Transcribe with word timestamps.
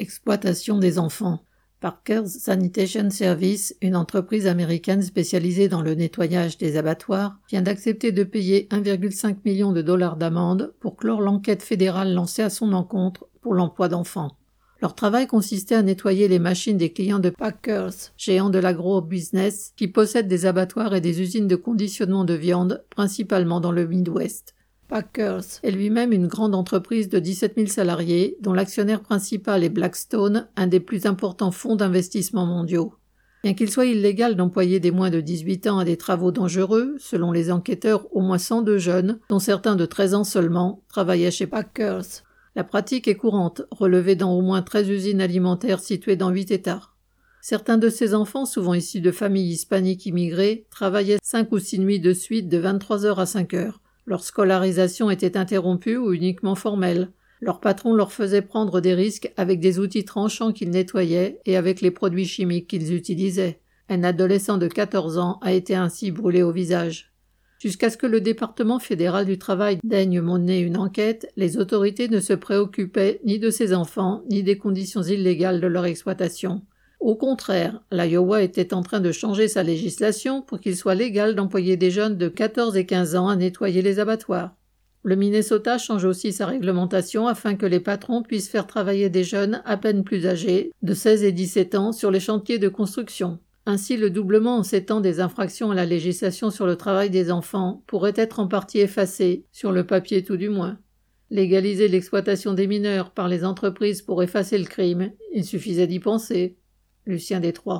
Exploitation 0.00 0.78
des 0.78 1.00
enfants. 1.00 1.40
Parker's 1.80 2.30
Sanitation 2.30 3.10
Service, 3.10 3.74
une 3.82 3.96
entreprise 3.96 4.46
américaine 4.46 5.02
spécialisée 5.02 5.68
dans 5.68 5.82
le 5.82 5.94
nettoyage 5.94 6.56
des 6.56 6.76
abattoirs, 6.76 7.36
vient 7.50 7.62
d'accepter 7.62 8.12
de 8.12 8.22
payer 8.22 8.68
1,5 8.70 9.38
million 9.44 9.72
de 9.72 9.82
dollars 9.82 10.16
d'amende 10.16 10.72
pour 10.78 10.96
clore 10.96 11.20
l'enquête 11.20 11.64
fédérale 11.64 12.14
lancée 12.14 12.42
à 12.42 12.50
son 12.50 12.74
encontre 12.74 13.26
pour 13.40 13.54
l'emploi 13.54 13.88
d'enfants. 13.88 14.36
Leur 14.80 14.94
travail 14.94 15.26
consistait 15.26 15.74
à 15.74 15.82
nettoyer 15.82 16.28
les 16.28 16.38
machines 16.38 16.76
des 16.76 16.92
clients 16.92 17.18
de 17.18 17.30
Packers, 17.30 18.12
géant 18.16 18.50
de 18.50 18.60
l'agro-business, 18.60 19.72
qui 19.76 19.88
possèdent 19.88 20.28
des 20.28 20.46
abattoirs 20.46 20.94
et 20.94 21.00
des 21.00 21.20
usines 21.20 21.48
de 21.48 21.56
conditionnement 21.56 22.24
de 22.24 22.34
viande, 22.34 22.84
principalement 22.90 23.58
dans 23.58 23.72
le 23.72 23.84
Midwest. 23.84 24.54
Packers 24.88 25.44
est 25.62 25.70
lui-même 25.70 26.12
une 26.12 26.28
grande 26.28 26.54
entreprise 26.54 27.10
de 27.10 27.18
17 27.18 27.54
000 27.56 27.66
salariés, 27.66 28.38
dont 28.40 28.54
l'actionnaire 28.54 29.02
principal 29.02 29.62
est 29.62 29.68
Blackstone, 29.68 30.48
un 30.56 30.66
des 30.66 30.80
plus 30.80 31.04
importants 31.04 31.50
fonds 31.50 31.76
d'investissement 31.76 32.46
mondiaux. 32.46 32.94
Bien 33.44 33.52
qu'il 33.52 33.70
soit 33.70 33.84
illégal 33.84 34.34
d'employer 34.34 34.80
des 34.80 34.90
moins 34.90 35.10
de 35.10 35.20
18 35.20 35.66
ans 35.66 35.78
à 35.78 35.84
des 35.84 35.98
travaux 35.98 36.32
dangereux, 36.32 36.96
selon 36.98 37.32
les 37.32 37.52
enquêteurs, 37.52 38.06
au 38.16 38.22
moins 38.22 38.38
102 38.38 38.78
jeunes, 38.78 39.20
dont 39.28 39.38
certains 39.38 39.76
de 39.76 39.84
13 39.84 40.14
ans 40.14 40.24
seulement, 40.24 40.82
travaillaient 40.88 41.30
chez 41.30 41.46
Packers. 41.46 42.24
La 42.56 42.64
pratique 42.64 43.06
est 43.08 43.14
courante, 43.14 43.62
relevée 43.70 44.16
dans 44.16 44.32
au 44.32 44.40
moins 44.40 44.62
13 44.62 44.88
usines 44.88 45.20
alimentaires 45.20 45.80
situées 45.80 46.16
dans 46.16 46.30
8 46.30 46.50
États. 46.50 46.88
Certains 47.42 47.78
de 47.78 47.90
ces 47.90 48.14
enfants, 48.14 48.46
souvent 48.46 48.74
issus 48.74 49.00
de 49.00 49.12
familles 49.12 49.52
hispaniques 49.52 50.06
immigrées, 50.06 50.66
travaillaient 50.70 51.18
5 51.22 51.52
ou 51.52 51.58
6 51.58 51.78
nuits 51.78 52.00
de 52.00 52.14
suite 52.14 52.48
de 52.48 52.58
23 52.58 53.04
heures 53.04 53.20
à 53.20 53.26
5 53.26 53.54
heures. 53.54 53.80
Leur 54.08 54.24
scolarisation 54.24 55.10
était 55.10 55.36
interrompue 55.36 55.98
ou 55.98 56.14
uniquement 56.14 56.54
formelle. 56.54 57.10
Leur 57.42 57.60
patron 57.60 57.92
leur 57.92 58.10
faisait 58.10 58.40
prendre 58.40 58.80
des 58.80 58.94
risques 58.94 59.30
avec 59.36 59.60
des 59.60 59.78
outils 59.78 60.06
tranchants 60.06 60.54
qu'ils 60.54 60.70
nettoyaient 60.70 61.40
et 61.44 61.58
avec 61.58 61.82
les 61.82 61.90
produits 61.90 62.24
chimiques 62.24 62.68
qu'ils 62.68 62.94
utilisaient. 62.94 63.60
Un 63.90 64.04
adolescent 64.04 64.56
de 64.56 64.66
14 64.66 65.18
ans 65.18 65.38
a 65.42 65.52
été 65.52 65.74
ainsi 65.74 66.10
brûlé 66.10 66.42
au 66.42 66.52
visage. 66.52 67.12
Jusqu'à 67.58 67.90
ce 67.90 67.98
que 67.98 68.06
le 68.06 68.22
département 68.22 68.78
fédéral 68.78 69.26
du 69.26 69.36
travail 69.36 69.78
daigne 69.84 70.22
mener 70.22 70.60
une 70.60 70.78
enquête, 70.78 71.30
les 71.36 71.58
autorités 71.58 72.08
ne 72.08 72.20
se 72.20 72.32
préoccupaient 72.32 73.20
ni 73.26 73.38
de 73.38 73.50
ces 73.50 73.74
enfants, 73.74 74.22
ni 74.30 74.42
des 74.42 74.56
conditions 74.56 75.02
illégales 75.02 75.60
de 75.60 75.66
leur 75.66 75.84
exploitation. 75.84 76.62
Au 77.00 77.14
contraire, 77.14 77.80
l'Iowa 77.92 78.42
était 78.42 78.74
en 78.74 78.82
train 78.82 79.00
de 79.00 79.12
changer 79.12 79.48
sa 79.48 79.62
législation 79.62 80.42
pour 80.42 80.60
qu'il 80.60 80.76
soit 80.76 80.94
légal 80.94 81.34
d'employer 81.34 81.76
des 81.76 81.90
jeunes 81.90 82.18
de 82.18 82.28
14 82.28 82.76
et 82.76 82.86
15 82.86 83.16
ans 83.16 83.28
à 83.28 83.36
nettoyer 83.36 83.82
les 83.82 84.00
abattoirs. 84.00 84.54
Le 85.04 85.16
Minnesota 85.16 85.78
change 85.78 86.04
aussi 86.04 86.32
sa 86.32 86.46
réglementation 86.46 87.28
afin 87.28 87.54
que 87.54 87.66
les 87.66 87.80
patrons 87.80 88.22
puissent 88.22 88.50
faire 88.50 88.66
travailler 88.66 89.08
des 89.08 89.24
jeunes 89.24 89.62
à 89.64 89.76
peine 89.76 90.04
plus 90.04 90.26
âgés, 90.26 90.72
de 90.82 90.92
16 90.92 91.22
et 91.22 91.32
17 91.32 91.76
ans, 91.76 91.92
sur 91.92 92.10
les 92.10 92.20
chantiers 92.20 92.58
de 92.58 92.68
construction. 92.68 93.38
Ainsi, 93.64 93.96
le 93.96 94.10
doublement 94.10 94.56
en 94.56 94.62
sept 94.62 94.90
ans 94.90 95.00
des 95.00 95.20
infractions 95.20 95.70
à 95.70 95.74
la 95.74 95.86
législation 95.86 96.50
sur 96.50 96.66
le 96.66 96.76
travail 96.76 97.10
des 97.10 97.30
enfants 97.30 97.84
pourrait 97.86 98.14
être 98.16 98.40
en 98.40 98.48
partie 98.48 98.80
effacé, 98.80 99.46
sur 99.50 99.72
le 99.72 99.86
papier 99.86 100.24
tout 100.24 100.36
du 100.36 100.50
moins. 100.50 100.78
Légaliser 101.30 101.88
l'exploitation 101.88 102.52
des 102.52 102.66
mineurs 102.66 103.10
par 103.10 103.28
les 103.28 103.44
entreprises 103.44 104.02
pour 104.02 104.22
effacer 104.22 104.58
le 104.58 104.64
crime, 104.64 105.12
il 105.32 105.44
suffisait 105.44 105.86
d'y 105.86 106.00
penser. 106.00 106.57
Lucien 107.08 107.40
Détroit. 107.40 107.76